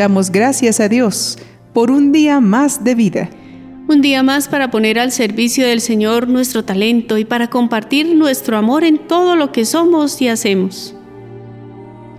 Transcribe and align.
Damos 0.00 0.32
gracias 0.32 0.80
a 0.80 0.88
Dios 0.88 1.36
por 1.74 1.90
un 1.90 2.10
día 2.10 2.40
más 2.40 2.84
de 2.84 2.94
vida. 2.94 3.28
Un 3.86 4.00
día 4.00 4.22
más 4.22 4.48
para 4.48 4.70
poner 4.70 4.98
al 4.98 5.12
servicio 5.12 5.66
del 5.66 5.82
Señor 5.82 6.26
nuestro 6.26 6.64
talento 6.64 7.18
y 7.18 7.26
para 7.26 7.50
compartir 7.50 8.06
nuestro 8.16 8.56
amor 8.56 8.82
en 8.82 8.96
todo 8.96 9.36
lo 9.36 9.52
que 9.52 9.66
somos 9.66 10.22
y 10.22 10.28
hacemos. 10.28 10.94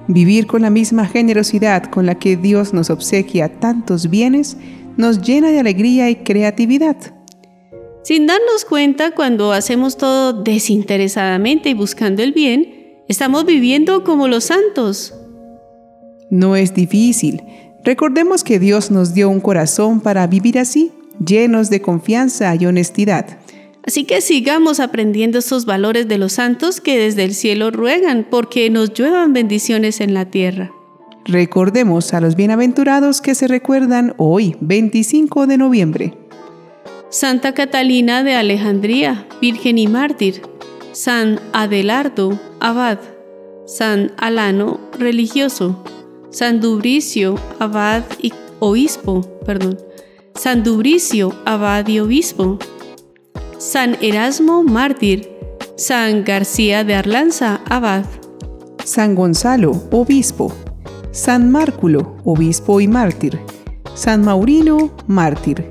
Vivir 0.07 0.45
con 0.45 0.61
la 0.61 0.69
misma 0.69 1.07
generosidad 1.07 1.85
con 1.85 2.05
la 2.05 2.13
que 2.13 2.37
Dios 2.37 2.71
nos 2.71 2.91
obsequia 2.91 3.59
tantos 3.59 4.11
bienes 4.11 4.57
nos 4.95 5.19
llena 5.19 5.49
de 5.49 5.59
alegría 5.59 6.07
y 6.11 6.17
creatividad. 6.17 6.97
Sin 8.03 8.27
darnos 8.27 8.63
cuenta, 8.63 9.15
cuando 9.15 9.53
hacemos 9.53 9.97
todo 9.97 10.33
desinteresadamente 10.33 11.69
y 11.69 11.73
buscando 11.73 12.21
el 12.21 12.31
bien, 12.31 13.01
estamos 13.07 13.43
viviendo 13.43 14.03
como 14.03 14.27
los 14.27 14.43
santos. 14.43 15.15
No 16.29 16.55
es 16.55 16.75
difícil. 16.75 17.41
Recordemos 17.83 18.43
que 18.43 18.59
Dios 18.59 18.91
nos 18.91 19.13
dio 19.13 19.29
un 19.29 19.39
corazón 19.39 20.01
para 20.01 20.27
vivir 20.27 20.59
así, 20.59 20.91
llenos 21.23 21.69
de 21.69 21.81
confianza 21.81 22.53
y 22.55 22.65
honestidad. 22.65 23.39
Así 23.83 24.03
que 24.03 24.21
sigamos 24.21 24.79
aprendiendo 24.79 25.39
estos 25.39 25.65
valores 25.65 26.07
de 26.07 26.19
los 26.19 26.33
santos 26.33 26.79
que 26.79 26.99
desde 26.99 27.23
el 27.23 27.33
cielo 27.33 27.71
ruegan 27.71 28.27
porque 28.29 28.69
nos 28.69 28.93
lluevan 28.93 29.33
bendiciones 29.33 29.99
en 30.01 30.13
la 30.13 30.25
tierra. 30.25 30.71
Recordemos 31.25 32.13
a 32.13 32.21
los 32.21 32.35
bienaventurados 32.35 33.21
que 33.21 33.33
se 33.33 33.47
recuerdan 33.47 34.13
hoy, 34.17 34.55
25 34.59 35.47
de 35.47 35.57
noviembre. 35.57 36.13
Santa 37.09 37.53
Catalina 37.53 38.23
de 38.23 38.35
Alejandría, 38.35 39.27
Virgen 39.41 39.77
y 39.77 39.87
Mártir, 39.87 40.41
San 40.93 41.39
Adelardo, 41.51 42.39
Abad, 42.59 42.99
San 43.65 44.11
Alano, 44.17 44.79
religioso, 44.97 45.83
San 46.31 46.59
Dubricio, 46.59 47.35
Abad 47.59 48.03
y 48.21 48.33
Obispo, 48.59 49.21
perdón, 49.45 49.77
San 50.33 50.63
Dubricio, 50.63 51.33
Abad 51.45 51.87
y 51.87 51.99
Obispo, 51.99 52.57
San 53.57 53.97
Erasmo, 54.01 54.63
Mártir, 54.63 55.29
San 55.75 56.23
García 56.23 56.83
de 56.83 56.95
Arlanza, 56.95 57.61
Abad, 57.69 58.05
San 58.83 59.13
Gonzalo, 59.13 59.71
Obispo, 59.91 60.53
San 61.11 61.51
Márculo, 61.51 62.17
Obispo 62.23 62.81
y 62.81 62.87
Mártir, 62.87 63.39
San 63.93 64.23
Maurino, 64.23 64.91
Mártir, 65.07 65.69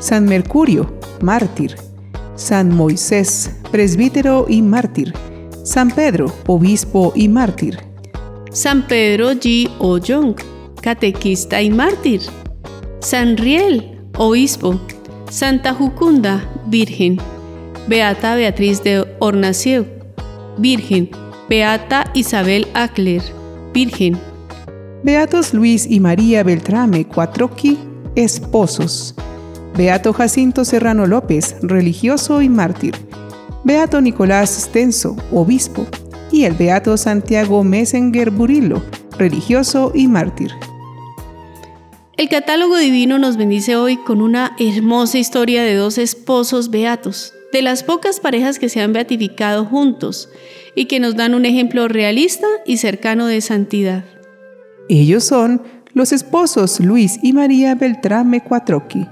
San 0.00 0.24
Mercurio, 0.24 0.98
mártir, 1.20 1.76
San 2.34 2.74
Moisés, 2.74 3.50
presbítero 3.70 4.46
y 4.48 4.62
mártir, 4.62 5.12
San 5.62 5.90
Pedro, 5.90 6.32
obispo 6.46 7.12
y 7.14 7.28
mártir, 7.28 7.78
San 8.52 8.82
Pedro 8.88 9.30
G. 9.32 9.70
Young, 10.02 10.34
catequista 10.82 11.62
y 11.62 11.70
mártir, 11.70 12.20
San 12.98 13.36
Riel, 13.36 14.00
obispo, 14.16 14.80
Santa 15.30 15.72
Jucunda, 15.72 16.42
virgen, 16.66 17.18
Beata 17.86 18.34
Beatriz 18.34 18.82
de 18.82 19.06
Ornacieu, 19.20 19.86
virgen, 20.58 21.10
Beata 21.48 22.10
Isabel 22.14 22.66
Ackler, 22.74 23.22
virgen. 23.72 24.18
Beatos 25.04 25.54
Luis 25.54 25.86
y 25.88 26.00
María 26.00 26.42
Beltrame 26.42 27.06
Cuatroqui, 27.06 27.78
esposos. 28.16 29.14
Beato 29.76 30.12
Jacinto 30.12 30.64
Serrano 30.64 31.06
López, 31.06 31.56
religioso 31.62 32.42
y 32.42 32.48
mártir. 32.48 32.94
Beato 33.62 34.00
Nicolás 34.00 34.50
Stenso, 34.50 35.16
obispo. 35.30 35.86
Y 36.32 36.44
el 36.44 36.54
Beato 36.54 36.96
Santiago 36.96 37.64
Messenger 37.64 38.30
Burillo, 38.30 38.82
religioso 39.18 39.92
y 39.94 40.08
mártir. 40.08 40.50
El 42.16 42.28
catálogo 42.28 42.76
divino 42.76 43.18
nos 43.18 43.36
bendice 43.36 43.76
hoy 43.76 43.96
con 43.96 44.20
una 44.20 44.54
hermosa 44.58 45.18
historia 45.18 45.62
de 45.62 45.74
dos 45.74 45.96
esposos 45.96 46.70
beatos, 46.70 47.32
de 47.52 47.62
las 47.62 47.82
pocas 47.82 48.20
parejas 48.20 48.58
que 48.58 48.68
se 48.68 48.80
han 48.80 48.92
beatificado 48.92 49.64
juntos 49.64 50.28
y 50.74 50.84
que 50.84 51.00
nos 51.00 51.16
dan 51.16 51.34
un 51.34 51.46
ejemplo 51.46 51.88
realista 51.88 52.46
y 52.66 52.76
cercano 52.76 53.26
de 53.26 53.40
santidad. 53.40 54.04
Ellos 54.88 55.24
son 55.24 55.62
los 55.94 56.12
esposos 56.12 56.80
Luis 56.80 57.18
y 57.22 57.32
María 57.32 57.74
Beltrame 57.74 58.42
Cuatroqui. 58.42 59.06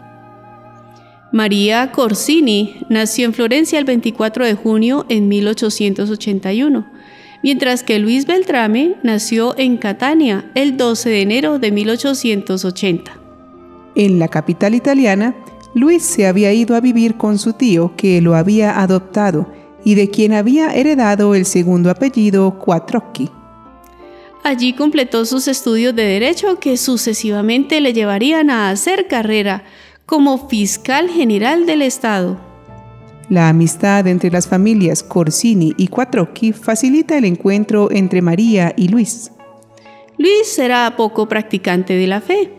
María 1.32 1.92
Corsini 1.92 2.76
nació 2.88 3.26
en 3.26 3.34
Florencia 3.34 3.78
el 3.78 3.84
24 3.84 4.46
de 4.46 4.54
junio 4.54 5.04
en 5.08 5.28
1881, 5.28 6.86
mientras 7.42 7.82
que 7.82 7.98
Luis 7.98 8.26
Beltrame 8.26 8.96
nació 9.02 9.56
en 9.58 9.76
Catania 9.76 10.50
el 10.54 10.76
12 10.76 11.10
de 11.10 11.22
enero 11.22 11.58
de 11.58 11.70
1880. 11.70 13.12
En 13.94 14.18
la 14.18 14.28
capital 14.28 14.74
italiana, 14.74 15.34
Luis 15.74 16.02
se 16.02 16.26
había 16.26 16.52
ido 16.52 16.76
a 16.76 16.80
vivir 16.80 17.16
con 17.16 17.38
su 17.38 17.52
tío 17.52 17.94
que 17.96 18.20
lo 18.20 18.34
había 18.34 18.80
adoptado 18.80 19.46
y 19.84 19.94
de 19.94 20.10
quien 20.10 20.32
había 20.32 20.74
heredado 20.74 21.34
el 21.34 21.44
segundo 21.44 21.90
apellido 21.90 22.58
Quattrocchi. 22.58 23.30
Allí 24.44 24.72
completó 24.72 25.24
sus 25.24 25.48
estudios 25.48 25.94
de 25.94 26.04
derecho 26.04 26.58
que 26.58 26.76
sucesivamente 26.76 27.80
le 27.80 27.92
llevarían 27.92 28.50
a 28.50 28.70
hacer 28.70 29.06
carrera 29.08 29.64
como 30.06 30.48
fiscal 30.48 31.10
general 31.10 31.66
del 31.66 31.82
Estado. 31.82 32.47
La 33.28 33.50
amistad 33.50 34.06
entre 34.06 34.30
las 34.30 34.48
familias 34.48 35.02
Corsini 35.02 35.74
y 35.76 35.88
Quattrocchi 35.88 36.52
facilita 36.52 37.18
el 37.18 37.26
encuentro 37.26 37.90
entre 37.90 38.22
María 38.22 38.72
y 38.74 38.88
Luis. 38.88 39.32
Luis 40.16 40.58
era 40.58 40.96
poco 40.96 41.28
practicante 41.28 41.94
de 41.94 42.06
la 42.06 42.22
fe. 42.22 42.50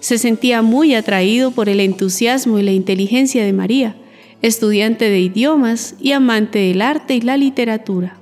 Se 0.00 0.18
sentía 0.18 0.60
muy 0.60 0.94
atraído 0.94 1.52
por 1.52 1.70
el 1.70 1.80
entusiasmo 1.80 2.58
y 2.58 2.62
la 2.62 2.72
inteligencia 2.72 3.44
de 3.44 3.54
María, 3.54 3.96
estudiante 4.42 5.08
de 5.08 5.20
idiomas 5.20 5.94
y 5.98 6.12
amante 6.12 6.58
del 6.58 6.82
arte 6.82 7.14
y 7.14 7.22
la 7.22 7.38
literatura. 7.38 8.18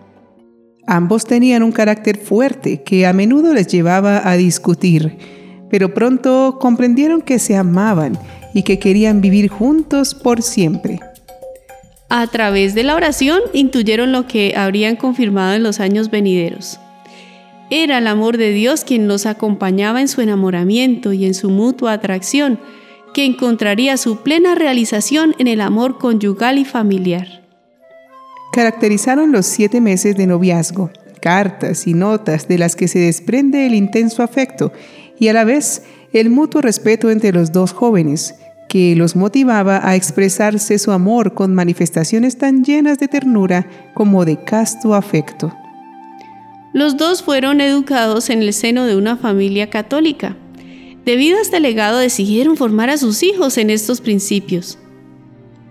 Ambos 0.87 1.25
tenían 1.27 1.65
un 1.65 1.73
carácter 1.73 2.17
fuerte 2.17 2.83
que 2.83 3.07
a 3.07 3.13
menudo 3.13 3.55
les 3.55 3.67
llevaba 3.67 4.29
a 4.29 4.37
discutir, 4.37 5.19
pero 5.69 5.93
pronto 5.95 6.59
comprendieron 6.61 7.23
que 7.23 7.41
se 7.41 7.57
amaban 7.57 8.17
y 8.55 8.63
que 8.63 8.79
querían 8.79 9.21
vivir 9.21 9.49
juntos 9.49 10.15
por 10.15 10.43
siempre. 10.43 11.01
A 12.15 12.27
través 12.27 12.75
de 12.75 12.83
la 12.83 12.95
oración 12.95 13.41
intuyeron 13.55 14.13
lo 14.13 14.27
que 14.27 14.53
habrían 14.55 14.97
confirmado 14.97 15.55
en 15.55 15.63
los 15.63 15.81
años 15.81 16.11
venideros. 16.11 16.79
Era 17.71 17.97
el 17.97 18.07
amor 18.07 18.37
de 18.37 18.53
Dios 18.53 18.85
quien 18.85 19.09
los 19.09 19.25
acompañaba 19.25 19.99
en 19.99 20.09
su 20.09 20.21
enamoramiento 20.21 21.15
y 21.15 21.25
en 21.25 21.33
su 21.33 21.49
mutua 21.49 21.95
atracción, 21.95 22.61
que 23.15 23.25
encontraría 23.25 23.97
su 23.97 24.19
plena 24.19 24.55
realización 24.55 25.35
en 25.39 25.47
el 25.47 25.63
amor 25.63 25.97
conyugal 25.97 26.59
y 26.59 26.67
familiar. 26.67 27.47
Caracterizaron 28.53 29.33
los 29.33 29.47
siete 29.47 29.81
meses 29.81 30.15
de 30.15 30.27
noviazgo, 30.27 30.91
cartas 31.23 31.87
y 31.87 31.95
notas 31.95 32.47
de 32.47 32.59
las 32.59 32.77
que 32.77 32.89
se 32.89 32.99
desprende 32.99 33.65
el 33.65 33.75
intenso 33.75 34.23
afecto 34.23 34.71
y 35.19 35.29
a 35.29 35.33
la 35.33 35.45
vez 35.45 35.85
el 36.13 36.29
mutuo 36.29 36.61
respeto 36.61 37.11
entre 37.11 37.33
los 37.33 37.53
dos 37.53 37.73
jóvenes, 37.73 38.35
que 38.73 38.97
los 38.97 39.17
motivaba 39.17 39.87
a 39.87 39.97
expresarse 39.97 40.79
su 40.79 40.93
amor 40.93 41.35
con 41.35 41.55
manifestaciones 41.55 42.39
tan 42.39 42.65
llenas 42.65 42.99
de 42.99 43.07
ternura 43.07 43.69
como 43.93 44.25
de 44.25 44.43
casto 44.43 44.95
afecto. 44.95 45.53
Los 46.73 46.97
dos 46.97 47.23
fueron 47.23 47.61
educados 47.61 48.31
en 48.31 48.41
el 48.41 48.55
seno 48.55 48.87
de 48.87 48.97
una 48.97 49.19
familia 49.19 49.69
católica. 49.69 50.39
Debido 51.05 51.37
a 51.37 51.43
este 51.43 51.61
legado 51.61 51.99
decidieron 51.99 52.57
formar 52.57 52.89
a 52.89 52.97
sus 52.97 53.23
hijos 53.23 53.59
en 53.59 53.69
estos 53.69 54.01
principios. 54.01 54.79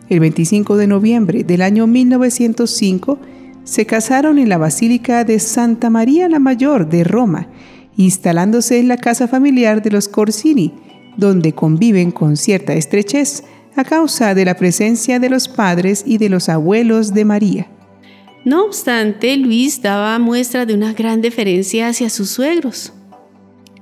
El 0.07 0.19
25 0.19 0.77
de 0.77 0.85
noviembre 0.85 1.43
del 1.43 1.63
año 1.63 1.87
1905 1.87 3.17
se 3.63 3.87
casaron 3.87 4.37
en 4.37 4.47
la 4.47 4.59
Basílica 4.59 5.23
de 5.23 5.39
Santa 5.39 5.89
María 5.89 6.29
la 6.29 6.37
Mayor 6.37 6.87
de 6.87 7.03
Roma, 7.03 7.47
instalándose 7.97 8.77
en 8.77 8.87
la 8.87 8.97
casa 8.97 9.27
familiar 9.27 9.81
de 9.81 9.89
los 9.89 10.07
Corsini, 10.07 10.75
donde 11.17 11.53
conviven 11.53 12.11
con 12.11 12.37
cierta 12.37 12.73
estrechez 12.73 13.43
a 13.75 13.83
causa 13.83 14.33
de 14.35 14.45
la 14.45 14.55
presencia 14.55 15.19
de 15.19 15.29
los 15.29 15.47
padres 15.47 16.03
y 16.05 16.17
de 16.17 16.29
los 16.29 16.49
abuelos 16.49 17.13
de 17.13 17.25
María. 17.25 17.67
No 18.43 18.65
obstante, 18.65 19.37
Luis 19.37 19.81
daba 19.81 20.17
muestra 20.19 20.65
de 20.65 20.73
una 20.73 20.93
gran 20.93 21.21
deferencia 21.21 21.87
hacia 21.87 22.09
sus 22.09 22.29
suegros. 22.29 22.93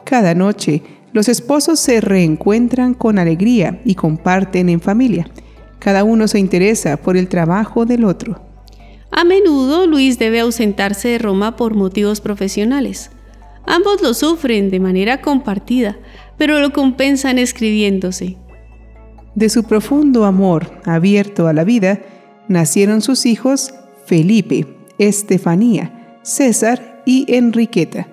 Cada 0.04 0.36
noche, 0.36 0.84
los 1.14 1.30
esposos 1.30 1.80
se 1.80 2.02
reencuentran 2.02 2.94
con 2.94 3.18
alegría 3.20 3.82
y 3.86 3.96
comparten 3.96 4.70
en 4.70 4.82
familia. 4.82 5.30
Cada 5.80 6.04
uno 6.04 6.28
se 6.28 6.40
interesa 6.40 6.98
por 6.98 7.16
el 7.16 7.30
trabajo 7.30 7.86
del 7.86 8.04
otro. 8.04 8.42
A 9.12 9.24
menudo 9.24 9.88
Luis 9.88 10.20
debe 10.20 10.42
ausentarse 10.42 11.08
de 11.08 11.18
Roma 11.18 11.56
por 11.56 11.74
motivos 11.74 12.22
profesionales. 12.22 13.12
Ambos 13.66 14.02
lo 14.02 14.14
sufren 14.14 14.70
de 14.70 14.80
manera 14.80 15.22
compartida, 15.22 15.98
pero 16.40 16.60
lo 16.60 16.72
compensan 16.74 17.38
escribiéndose. 17.38 18.38
De 19.36 19.50
su 19.50 19.66
profundo 19.66 20.26
amor 20.26 20.72
abierto 20.86 21.48
a 21.48 21.54
la 21.54 21.64
vida, 21.64 22.00
nacieron 22.48 23.02
sus 23.02 23.28
hijos 23.28 23.76
Felipe, 24.06 24.66
Estefanía, 24.98 26.18
César 26.24 27.04
y 27.06 27.26
Enriqueta. 27.28 28.08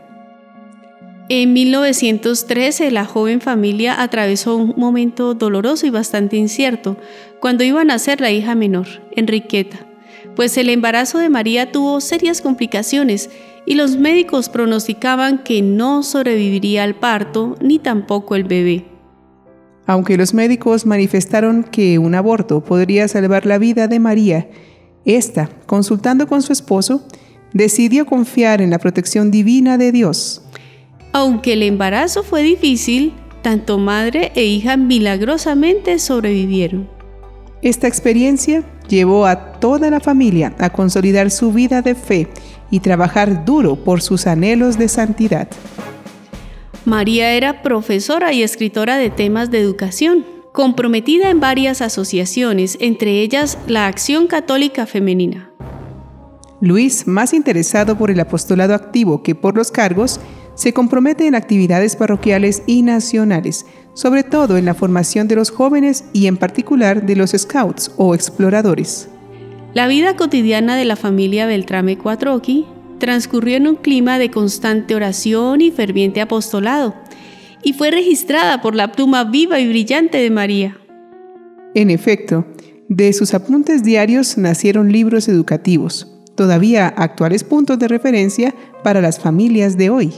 En 1.28 1.52
1913 1.52 2.90
la 2.90 3.04
joven 3.04 3.40
familia 3.40 4.00
atravesó 4.00 4.56
un 4.56 4.74
momento 4.76 5.34
doloroso 5.34 5.86
y 5.86 5.90
bastante 5.90 6.36
incierto 6.36 6.96
cuando 7.40 7.64
iba 7.64 7.80
a 7.80 7.84
nacer 7.84 8.20
la 8.20 8.30
hija 8.30 8.54
menor, 8.54 8.86
Enriqueta, 9.12 9.78
pues 10.36 10.56
el 10.56 10.68
embarazo 10.68 11.18
de 11.18 11.28
María 11.28 11.72
tuvo 11.72 12.00
serias 12.00 12.40
complicaciones 12.40 13.30
y 13.66 13.74
los 13.74 13.96
médicos 13.96 14.48
pronosticaban 14.48 15.42
que 15.42 15.60
no 15.60 16.02
sobreviviría 16.02 16.84
al 16.84 16.94
parto 16.94 17.56
ni 17.60 17.78
tampoco 17.78 18.36
el 18.36 18.44
bebé. 18.44 18.86
Aunque 19.86 20.16
los 20.16 20.34
médicos 20.34 20.86
manifestaron 20.86 21.64
que 21.64 21.98
un 21.98 22.14
aborto 22.14 22.62
podría 22.62 23.06
salvar 23.08 23.44
la 23.44 23.58
vida 23.58 23.88
de 23.88 24.00
María, 24.00 24.48
esta, 25.04 25.50
consultando 25.66 26.26
con 26.26 26.42
su 26.42 26.52
esposo, 26.52 27.06
decidió 27.52 28.06
confiar 28.06 28.60
en 28.60 28.70
la 28.70 28.78
protección 28.78 29.30
divina 29.30 29.78
de 29.78 29.92
Dios. 29.92 30.42
Aunque 31.12 31.52
el 31.52 31.62
embarazo 31.62 32.22
fue 32.22 32.42
difícil, 32.42 33.12
tanto 33.42 33.78
madre 33.78 34.32
e 34.34 34.44
hija 34.44 34.76
milagrosamente 34.76 35.98
sobrevivieron. 35.98 36.88
Esta 37.62 37.86
experiencia 37.86 38.64
llevó 38.88 39.26
a 39.26 39.52
toda 39.52 39.90
la 39.90 40.00
familia 40.00 40.54
a 40.58 40.70
consolidar 40.70 41.30
su 41.30 41.52
vida 41.52 41.82
de 41.82 41.94
fe 41.94 42.28
y 42.70 42.80
trabajar 42.80 43.44
duro 43.44 43.76
por 43.76 44.02
sus 44.02 44.26
anhelos 44.26 44.78
de 44.78 44.88
santidad. 44.88 45.48
María 46.84 47.32
era 47.32 47.62
profesora 47.62 48.32
y 48.32 48.42
escritora 48.42 48.96
de 48.96 49.10
temas 49.10 49.50
de 49.50 49.60
educación, 49.60 50.24
comprometida 50.52 51.30
en 51.30 51.40
varias 51.40 51.82
asociaciones, 51.82 52.78
entre 52.80 53.20
ellas 53.20 53.58
la 53.66 53.86
Acción 53.86 54.26
Católica 54.26 54.86
Femenina. 54.86 55.50
Luis, 56.60 57.06
más 57.06 57.34
interesado 57.34 57.98
por 57.98 58.10
el 58.10 58.20
apostolado 58.20 58.74
activo 58.74 59.22
que 59.22 59.34
por 59.34 59.56
los 59.56 59.70
cargos, 59.70 60.20
se 60.54 60.72
compromete 60.72 61.26
en 61.26 61.34
actividades 61.34 61.96
parroquiales 61.96 62.62
y 62.66 62.82
nacionales, 62.82 63.66
sobre 63.96 64.22
todo 64.22 64.58
en 64.58 64.66
la 64.66 64.74
formación 64.74 65.26
de 65.26 65.36
los 65.36 65.50
jóvenes 65.50 66.04
y 66.12 66.26
en 66.26 66.36
particular 66.36 67.06
de 67.06 67.16
los 67.16 67.30
scouts 67.30 67.90
o 67.96 68.14
exploradores. 68.14 69.08
La 69.72 69.88
vida 69.88 70.16
cotidiana 70.16 70.76
de 70.76 70.84
la 70.84 70.96
familia 70.96 71.46
Beltrame 71.46 71.96
Cuatroqui 71.96 72.66
transcurrió 72.98 73.56
en 73.56 73.66
un 73.66 73.76
clima 73.76 74.18
de 74.18 74.30
constante 74.30 74.94
oración 74.94 75.62
y 75.62 75.70
ferviente 75.70 76.20
apostolado, 76.20 76.94
y 77.62 77.72
fue 77.72 77.90
registrada 77.90 78.60
por 78.60 78.74
la 78.74 78.92
pluma 78.92 79.24
viva 79.24 79.58
y 79.60 79.68
brillante 79.68 80.18
de 80.18 80.30
María. 80.30 80.76
En 81.74 81.90
efecto, 81.90 82.46
de 82.88 83.12
sus 83.14 83.32
apuntes 83.32 83.82
diarios 83.82 84.36
nacieron 84.36 84.92
libros 84.92 85.26
educativos, 85.26 86.14
todavía 86.34 86.86
actuales 86.86 87.44
puntos 87.44 87.78
de 87.78 87.88
referencia 87.88 88.54
para 88.84 89.00
las 89.00 89.18
familias 89.18 89.76
de 89.78 89.90
hoy. 89.90 90.12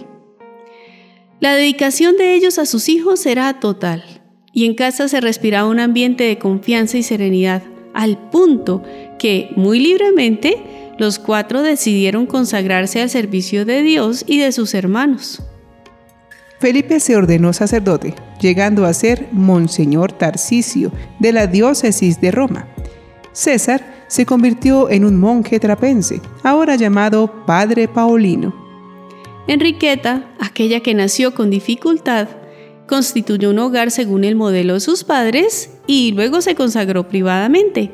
La 1.41 1.55
dedicación 1.55 2.17
de 2.17 2.35
ellos 2.35 2.59
a 2.59 2.67
sus 2.67 2.89
hijos 2.89 3.25
era 3.25 3.61
total, 3.61 4.03
y 4.53 4.67
en 4.67 4.75
casa 4.75 5.07
se 5.07 5.21
respiraba 5.21 5.69
un 5.69 5.79
ambiente 5.79 6.25
de 6.25 6.37
confianza 6.37 6.99
y 6.99 7.05
serenidad, 7.05 7.63
al 7.95 8.19
punto 8.31 8.83
que, 9.21 9.51
muy 9.55 9.79
libremente, 9.79 10.57
los 10.99 11.21
cuatro 11.21 11.63
decidieron 11.63 12.27
consagrarse 12.27 13.01
al 13.01 13.09
servicio 13.09 13.65
de 13.65 13.83
Dios 13.83 14.25
y 14.27 14.39
de 14.39 14.51
sus 14.51 14.75
hermanos. 14.75 15.41
Felipe 16.59 16.99
se 16.99 17.15
ordenó 17.15 17.53
sacerdote, 17.53 18.17
llegando 18.41 18.85
a 18.85 18.93
ser 18.93 19.29
Monseñor 19.31 20.11
Tarcisio 20.11 20.91
de 21.21 21.33
la 21.33 21.47
diócesis 21.47 22.21
de 22.21 22.33
Roma. 22.33 22.67
César 23.31 24.05
se 24.09 24.27
convirtió 24.27 24.91
en 24.91 25.05
un 25.05 25.17
monje 25.17 25.61
trapense, 25.61 26.21
ahora 26.43 26.75
llamado 26.75 27.45
Padre 27.47 27.87
Paulino. 27.87 28.68
Enriqueta, 29.49 30.31
aquella 30.39 30.81
que 30.81 30.93
nació 30.93 31.35
con 31.35 31.49
dificultad, 31.49 32.29
constituyó 32.87 33.51
un 33.51 33.59
hogar 33.59 33.91
según 33.91 34.25
el 34.25 34.37
modelo 34.37 34.75
de 34.75 34.81
sus 34.81 35.05
padres 35.05 35.71
y 35.87 36.13
luego 36.13 36.43
se 36.43 36.55
consagró 36.55 37.09
privadamente. 37.09 37.91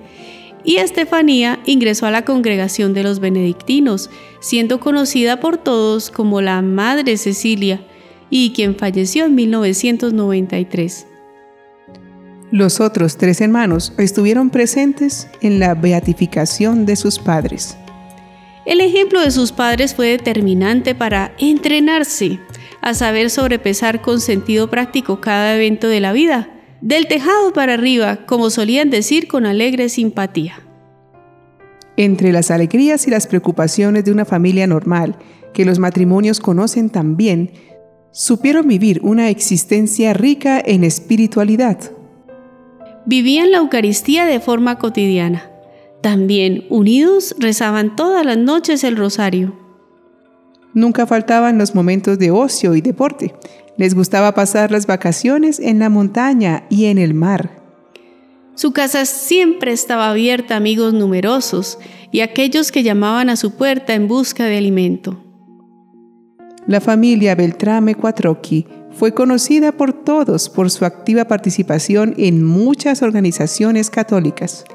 Y 0.64 0.76
Estefanía 0.76 1.60
ingresó 1.64 2.06
a 2.06 2.10
la 2.10 2.24
congregación 2.24 2.92
de 2.92 3.04
los 3.04 3.20
benedictinos, 3.20 4.10
siendo 4.40 4.80
conocida 4.80 5.38
por 5.38 5.56
todos 5.56 6.10
como 6.10 6.40
la 6.40 6.60
Madre 6.60 7.16
Cecilia, 7.16 7.86
y 8.30 8.50
quien 8.50 8.74
falleció 8.74 9.26
en 9.26 9.36
1993. 9.36 11.06
Los 12.50 12.80
otros 12.80 13.16
tres 13.16 13.40
hermanos 13.40 13.92
estuvieron 13.96 14.50
presentes 14.50 15.28
en 15.40 15.60
la 15.60 15.74
beatificación 15.74 16.84
de 16.84 16.96
sus 16.96 17.20
padres. 17.20 17.76
El 18.66 18.80
ejemplo 18.80 19.20
de 19.20 19.30
sus 19.30 19.52
padres 19.52 19.94
fue 19.94 20.08
determinante 20.08 20.94
para 20.94 21.34
entrenarse 21.38 22.40
a 22.80 22.94
saber 22.94 23.30
sobrepesar 23.30 24.00
con 24.00 24.20
sentido 24.20 24.70
práctico 24.70 25.20
cada 25.20 25.54
evento 25.54 25.88
de 25.88 26.00
la 26.00 26.12
vida, 26.12 26.50
del 26.80 27.06
tejado 27.06 27.52
para 27.52 27.74
arriba, 27.74 28.26
como 28.26 28.50
solían 28.50 28.90
decir 28.90 29.28
con 29.28 29.46
alegre 29.46 29.88
simpatía. 29.88 30.60
Entre 31.96 32.32
las 32.32 32.50
alegrías 32.50 33.06
y 33.06 33.10
las 33.10 33.26
preocupaciones 33.26 34.04
de 34.04 34.12
una 34.12 34.24
familia 34.24 34.66
normal, 34.66 35.16
que 35.52 35.64
los 35.64 35.78
matrimonios 35.78 36.40
conocen 36.40 36.90
también, 36.90 37.52
supieron 38.10 38.66
vivir 38.66 39.00
una 39.02 39.28
existencia 39.28 40.12
rica 40.12 40.60
en 40.64 40.84
espiritualidad. 40.84 41.78
Vivían 43.06 43.50
la 43.50 43.58
Eucaristía 43.58 44.24
de 44.24 44.40
forma 44.40 44.78
cotidiana. 44.78 45.53
También, 46.04 46.66
unidos, 46.68 47.34
rezaban 47.38 47.96
todas 47.96 48.26
las 48.26 48.36
noches 48.36 48.84
el 48.84 48.94
rosario. 48.94 49.54
Nunca 50.74 51.06
faltaban 51.06 51.56
los 51.56 51.74
momentos 51.74 52.18
de 52.18 52.30
ocio 52.30 52.74
y 52.74 52.82
deporte. 52.82 53.34
Les 53.78 53.94
gustaba 53.94 54.34
pasar 54.34 54.70
las 54.70 54.86
vacaciones 54.86 55.58
en 55.58 55.78
la 55.78 55.88
montaña 55.88 56.64
y 56.68 56.84
en 56.84 56.98
el 56.98 57.14
mar. 57.14 57.56
Su 58.54 58.74
casa 58.74 59.06
siempre 59.06 59.72
estaba 59.72 60.10
abierta 60.10 60.52
a 60.52 60.56
amigos 60.58 60.92
numerosos 60.92 61.78
y 62.12 62.20
aquellos 62.20 62.70
que 62.70 62.82
llamaban 62.82 63.30
a 63.30 63.36
su 63.36 63.52
puerta 63.52 63.94
en 63.94 64.06
busca 64.06 64.44
de 64.44 64.58
alimento. 64.58 65.24
La 66.66 66.82
familia 66.82 67.34
Beltrame 67.34 67.94
Cuatroqui 67.94 68.66
fue 68.90 69.14
conocida 69.14 69.72
por 69.72 69.94
todos 70.04 70.50
por 70.50 70.70
su 70.70 70.84
activa 70.84 71.24
participación 71.24 72.12
en 72.18 72.44
muchas 72.44 73.00
organizaciones 73.00 73.88
católicas. 73.88 74.66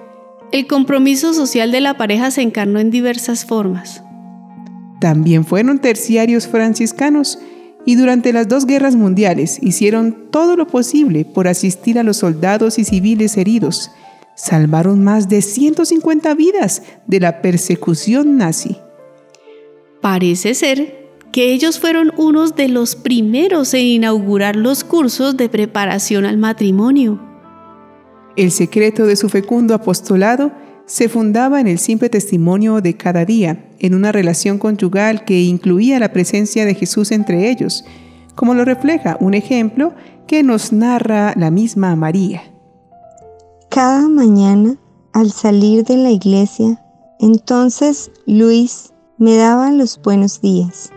El 0.52 0.66
compromiso 0.66 1.34
social 1.34 1.72
de 1.72 1.80
la 1.80 1.96
pareja 1.96 2.32
se 2.32 2.42
encarnó 2.42 2.80
en 2.80 2.90
diversas 2.90 3.46
formas. 3.46 4.04
También 5.00 5.46
fueron 5.46 5.80
terciarios 5.80 6.48
franciscanos 6.48 7.40
y 7.86 7.96
durante 7.96 8.34
las 8.34 8.48
dos 8.48 8.66
guerras 8.66 8.96
mundiales 8.96 9.60
hicieron 9.62 10.30
todo 10.32 10.56
lo 10.56 10.68
posible 10.68 11.24
por 11.24 11.48
asistir 11.48 12.00
a 12.00 12.04
los 12.04 12.18
soldados 12.18 12.80
y 12.80 12.84
civiles 12.84 13.38
heridos. 13.38 13.92
Salvaron 14.36 15.04
más 15.04 15.30
de 15.30 15.42
150 15.42 16.34
vidas 16.34 16.82
de 17.06 17.20
la 17.20 17.42
persecución 17.42 18.38
nazi. 18.38 18.78
Parece 20.02 20.56
ser 20.56 21.10
que 21.32 21.54
ellos 21.54 21.80
fueron 21.80 22.12
unos 22.18 22.56
de 22.56 22.70
los 22.70 22.96
primeros 22.96 23.74
en 23.76 23.86
inaugurar 23.86 24.56
los 24.56 24.84
cursos 24.84 25.38
de 25.38 25.48
preparación 25.48 26.26
al 26.26 26.38
matrimonio. 26.38 27.29
El 28.40 28.52
secreto 28.52 29.06
de 29.06 29.18
su 29.18 29.28
fecundo 29.28 29.74
apostolado 29.74 30.54
se 30.86 31.10
fundaba 31.10 31.60
en 31.60 31.68
el 31.68 31.78
simple 31.78 32.08
testimonio 32.08 32.80
de 32.80 32.96
cada 32.96 33.26
día, 33.26 33.66
en 33.80 33.94
una 33.94 34.14
relación 34.14 34.60
conyugal 34.60 35.26
que 35.26 35.42
incluía 35.42 36.00
la 36.00 36.14
presencia 36.14 36.64
de 36.64 36.74
Jesús 36.74 37.12
entre 37.12 37.50
ellos, 37.50 37.84
como 38.36 38.54
lo 38.54 38.64
refleja 38.64 39.18
un 39.20 39.34
ejemplo 39.34 39.94
que 40.26 40.42
nos 40.42 40.72
narra 40.72 41.34
la 41.36 41.52
misma 41.52 41.98
María. 41.98 42.42
Cada 43.70 44.08
mañana, 44.08 44.78
al 45.12 45.34
salir 45.34 45.84
de 45.84 45.98
la 45.98 46.12
iglesia, 46.12 46.82
entonces 47.20 48.10
Luis 48.26 48.94
me 49.18 49.36
daba 49.36 49.70
los 49.74 50.02
buenos 50.02 50.40
días, 50.40 50.94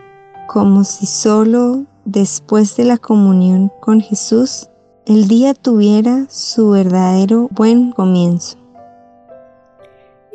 como 0.47 0.85
si 0.85 1.05
solo 1.07 1.83
después 2.05 2.77
de 2.77 2.85
la 2.85 2.97
comunión 2.97 3.69
con 3.81 3.99
Jesús 3.99 4.69
el 5.05 5.27
día 5.27 5.53
tuviera 5.53 6.27
su 6.29 6.69
verdadero 6.69 7.49
buen 7.51 7.91
comienzo. 7.91 8.57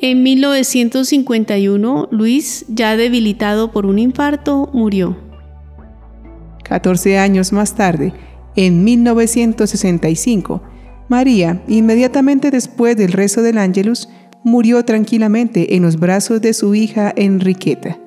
En 0.00 0.22
1951, 0.22 2.08
Luis, 2.10 2.66
ya 2.68 2.96
debilitado 2.96 3.72
por 3.72 3.87
un 3.87 3.98
infarto, 3.98 4.68
murió. 4.72 5.16
14 6.64 7.18
años 7.18 7.52
más 7.52 7.75
tarde, 7.75 8.12
en 8.56 8.84
1965, 8.84 10.62
María, 11.08 11.62
inmediatamente 11.66 12.50
después 12.50 12.96
del 12.96 13.12
rezo 13.12 13.40
del 13.40 13.56
Ángelus, 13.56 14.08
murió 14.44 14.84
tranquilamente 14.84 15.75
en 15.76 15.82
los 15.82 15.98
brazos 15.98 16.42
de 16.42 16.52
su 16.52 16.75
hija 16.75 17.12
Enriqueta. 17.16 17.98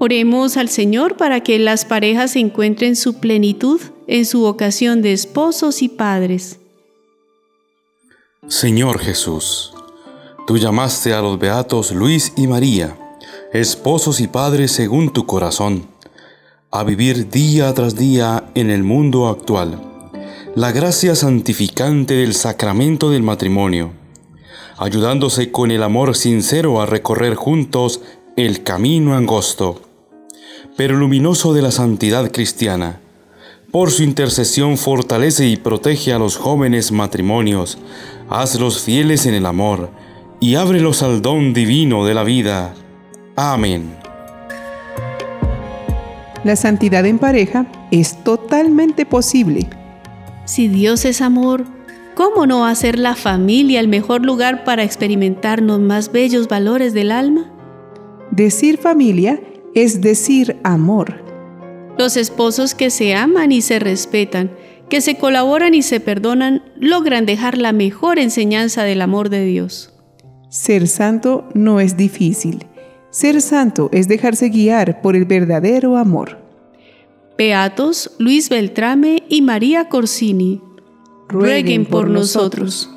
Oremos 0.00 0.56
al 0.56 0.68
Señor 0.68 1.16
para 1.16 1.40
que 1.40 1.58
las 1.60 1.84
parejas 1.84 2.34
encuentren 2.34 2.96
su 2.96 3.14
plenitud 3.14 3.80
en 4.06 4.24
su 4.26 4.40
vocación 4.40 5.02
de 5.02 5.12
esposos 5.12 5.82
y 5.82 5.88
padres. 5.88 6.58
Señor 8.48 8.98
Jesús, 8.98 9.74
Tú 10.46 10.58
llamaste 10.58 11.14
a 11.14 11.22
los 11.22 11.38
beatos 11.38 11.92
Luis 11.92 12.34
y 12.36 12.46
María, 12.46 12.98
esposos 13.54 14.20
y 14.20 14.26
padres 14.26 14.72
según 14.72 15.10
tu 15.10 15.24
corazón. 15.24 15.88
a 16.70 16.82
vivir 16.82 17.30
día 17.30 17.72
tras 17.72 17.94
día 17.94 18.50
en 18.56 18.68
el 18.68 18.82
mundo 18.82 19.28
actual. 19.28 19.80
La 20.56 20.72
gracia 20.72 21.14
santificante 21.14 22.14
del 22.14 22.34
sacramento 22.34 23.10
del 23.10 23.22
matrimonio, 23.22 23.92
ayudándose 24.76 25.52
con 25.52 25.70
el 25.70 25.84
amor 25.84 26.16
sincero 26.16 26.80
a 26.82 26.86
recorrer 26.86 27.36
juntos 27.36 28.00
el 28.36 28.64
camino 28.64 29.14
angosto, 29.14 29.82
pero 30.76 30.96
luminoso 30.96 31.54
de 31.54 31.62
la 31.62 31.70
santidad 31.70 32.32
cristiana. 32.32 33.00
Por 33.74 33.90
su 33.90 34.04
intercesión 34.04 34.78
fortalece 34.78 35.48
y 35.48 35.56
protege 35.56 36.12
a 36.12 36.18
los 36.20 36.36
jóvenes 36.36 36.92
matrimonios, 36.92 37.76
hazlos 38.28 38.80
fieles 38.80 39.26
en 39.26 39.34
el 39.34 39.46
amor 39.46 39.90
y 40.38 40.54
ábrelos 40.54 41.02
al 41.02 41.22
don 41.22 41.52
divino 41.52 42.06
de 42.06 42.14
la 42.14 42.22
vida. 42.22 42.72
Amén. 43.34 43.96
La 46.44 46.54
santidad 46.54 47.04
en 47.04 47.18
pareja 47.18 47.66
es 47.90 48.22
totalmente 48.22 49.06
posible. 49.06 49.68
Si 50.44 50.68
Dios 50.68 51.04
es 51.04 51.20
amor, 51.20 51.64
¿cómo 52.14 52.46
no 52.46 52.66
hacer 52.66 52.96
la 52.96 53.16
familia 53.16 53.80
el 53.80 53.88
mejor 53.88 54.24
lugar 54.24 54.62
para 54.62 54.84
experimentar 54.84 55.60
los 55.60 55.80
más 55.80 56.12
bellos 56.12 56.46
valores 56.46 56.94
del 56.94 57.10
alma? 57.10 57.50
Decir 58.30 58.78
familia 58.78 59.40
es 59.74 60.00
decir 60.00 60.60
amor. 60.62 61.24
Los 61.98 62.16
esposos 62.16 62.74
que 62.74 62.90
se 62.90 63.14
aman 63.14 63.52
y 63.52 63.62
se 63.62 63.78
respetan, 63.78 64.50
que 64.88 65.00
se 65.00 65.16
colaboran 65.16 65.74
y 65.74 65.82
se 65.82 66.00
perdonan, 66.00 66.62
logran 66.78 67.26
dejar 67.26 67.58
la 67.58 67.72
mejor 67.72 68.18
enseñanza 68.18 68.84
del 68.84 69.02
amor 69.02 69.28
de 69.28 69.44
Dios. 69.44 69.92
Ser 70.48 70.86
santo 70.88 71.48
no 71.54 71.80
es 71.80 71.96
difícil 71.96 72.66
ser 73.14 73.40
santo 73.40 73.90
es 73.92 74.08
dejarse 74.08 74.48
guiar 74.48 75.00
por 75.00 75.14
el 75.14 75.24
verdadero 75.24 75.96
amor. 75.96 76.36
Beatos 77.38 78.10
Luis 78.18 78.48
Beltrame 78.48 79.22
y 79.28 79.40
María 79.40 79.88
Corsini, 79.88 80.60
rueguen 81.28 81.86
por 81.86 82.10
nosotros. 82.10 82.90